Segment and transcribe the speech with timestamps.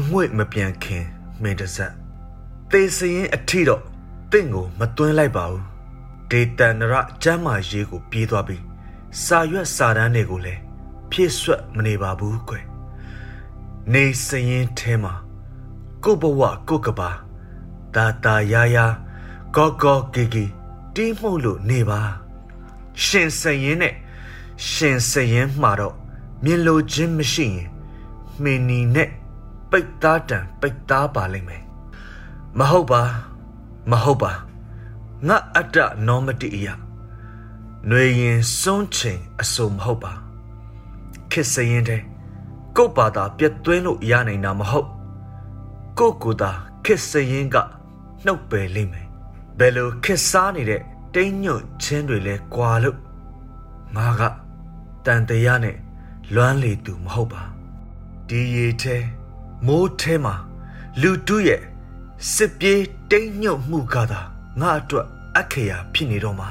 [0.00, 1.04] အငွေ့မပြန်ခင်
[1.42, 1.92] မင်းတစက်
[2.70, 3.82] သေစရင်အထီတော့
[4.32, 5.64] တင့်ကိုမသွင်းလိုက်ပါဘူး
[6.30, 8.62] ဒေတန်နရကျမ်းမာရေးကိုပြေးသွားပြီး
[9.24, 10.60] စာရွက်စာတမ်းတွေကိုလည်း
[11.10, 12.64] ဖြည့်ဆွတ်မနေပါဘူးကွယ်
[13.92, 15.14] နေစရင်ထဲမှာ
[16.04, 17.10] ကိုဘဝကိုကပါ
[17.94, 18.86] တာတာယာယာ
[19.56, 20.44] ကောကောဂီဂီ
[20.94, 22.00] တီးမှုလို့နေပါ
[23.04, 23.94] ရှင်စရင်နဲ့
[24.70, 25.94] ရှင်စရင်မှာတော့
[26.44, 27.68] မြင်လိုခြင်းမရှိရင်
[28.42, 29.10] မင်းနီနဲ့
[29.70, 31.62] ပိတ်သားတံပိတ်သားပါလိမ့်မယ်
[32.58, 33.02] မဟုတ်ပါ
[33.90, 34.32] မဟုတ်ပါ
[35.28, 40.12] ငါအတ္တနောမတိအယຫນွေရင်စွန်းချိန်အစုံမဟုတ်ပါ
[41.32, 42.02] ခစ်စရင်တဲ့
[42.76, 44.88] ကို့ဘာသာပြတ်သွင်းလို့ရနိုင်တာမဟုတ်
[45.98, 46.50] ကို့ကိုယ်သာ
[46.84, 47.56] ခစ်စရင်က
[48.24, 49.06] နှုတ်ပယ်လိမ့်မယ်
[49.58, 50.82] ဘယ်လိုခစ်စားနေတဲ့
[51.14, 52.98] တိမ်ညွတ်ချင်းတွေလဲကွာလို့
[53.96, 54.22] ငါက
[55.06, 55.76] တန်တရားနဲ့
[56.34, 57.42] လွမ်းလေသူမဟုတ်ပါ
[58.28, 58.96] ဒီရေထဲ
[59.66, 60.34] မိုးထဲမှာ
[61.00, 61.62] လူတူးရဲ့
[62.32, 64.20] စစ်ပြေးတိမ်ညွတ်မှုကသာ
[64.60, 66.50] ငါအတွက်အခရာဖြစ်နေတော့မှာ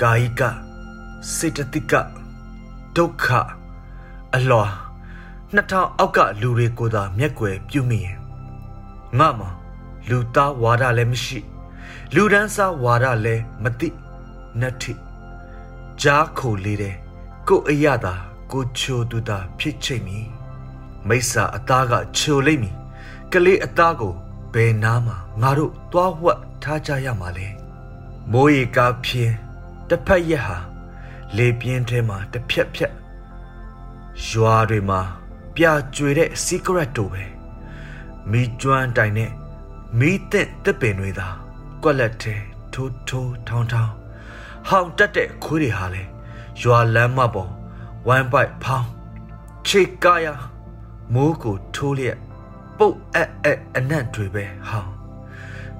[0.00, 0.40] ကာယက
[1.34, 1.92] စေတသိက
[2.96, 3.24] ဒုက္ခ
[4.34, 4.64] အလွာ
[5.54, 8.18] နှစ်ထောင်အောက်ကလူတွေကိုသာမျက်ွယ်ပြုမိရင်
[9.18, 9.46] ငါမှ
[10.08, 11.38] လူသားဝါဒလည်းမရှိ
[12.14, 13.88] လူဒန်းစားဝါဒလည်းမသိ
[14.60, 14.92] နတ္ထိ
[16.02, 16.96] ကြားခိုလေးတဲ့
[17.48, 18.14] ကိုအရသာ
[18.52, 20.18] ကိုချိုသူသာဖြစ်ချိတ်မီ
[21.08, 22.70] မိစ္ဆာအသားကချိုလိမ့်မီ
[23.32, 24.14] ကလေးအသားကို
[24.54, 27.48] ဘယ်နားမှာငါတို့သွားဝတ်ထားကြရမှာလဲ
[28.32, 29.34] မိုးရေကားဖြင်း
[29.88, 30.58] တစ်ဖက်ရက်ဟာ
[31.36, 32.92] လေပြင်းထဲမှာတစ်ဖြက်ဖြက်
[34.28, 35.00] ရွာတွေမှာ
[35.54, 35.64] ပြ
[35.96, 37.24] ကြွေတဲ့ secret တို့ပဲ
[38.30, 39.30] မိကျွမ်းတိုင်နဲ့
[39.98, 41.28] မိသင့်တစ်ပင်တွေသာ
[41.82, 42.34] ကွက်လက်ထဲ
[42.72, 43.92] ထိုးထိုးထောင်းထောင်း
[44.68, 46.02] ဟောင်တက်တဲ့ခွေးတွေဟာလဲ
[46.62, 47.50] ရွာလမ်းမပေါ်
[48.08, 48.88] ဝမ်ပိုက်ဖောင်း
[49.66, 50.26] ခြေကားရ
[51.14, 52.18] မိုးကိုထိုးလျက်
[52.78, 54.92] ပုတ်အက်အက်အနံ့တွေပဲဟောင်း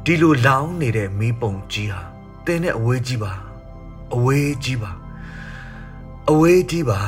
[0.04, 2.00] ဒီလိုလောင်းနေတဲ့မီးပုံကြီးဟာ
[2.46, 3.32] တင်းနဲ့အဝေးကြီးပါ
[4.14, 4.90] အဝေးကြီးပါ
[6.30, 7.00] အဝေးကြီးပါ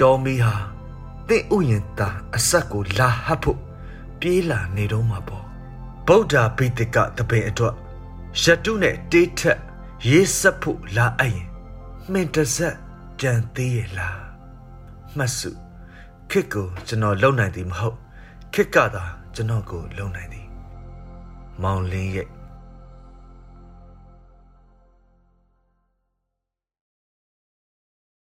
[0.00, 0.54] တော်မီဟာ
[1.28, 3.60] တင့်ဥယျင်တာအဆက်ကိုလာဟပ်ဖို့
[4.20, 5.44] ပြေးလာနေတော့မှာပေါ့
[6.06, 7.74] ဗုဒ္ဓဘိတကတပင်အတွက်
[8.42, 9.58] ရတုနဲ့တေးထက်
[10.08, 11.48] ရေးဆက်ဖို့လာအပ်ရင်
[12.12, 12.76] မှင်တဆက်
[13.20, 14.18] ကြံသေးရဲ့လား
[15.16, 15.50] မှတ်စု
[16.30, 17.96] ခစ်ကိုကျွန်တော်လုံနိုင်သည်မဟုတ်
[18.54, 19.04] ခစ်ကသာ
[19.34, 20.46] ကျွန်တော်ကိုလုံနိုင်သည်
[21.62, 22.28] မောင်လင်းရဲ့